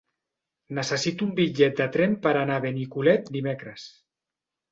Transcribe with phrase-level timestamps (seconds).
[0.77, 3.85] Necessito un bitllet de tren per anar a Benicolet dimecres.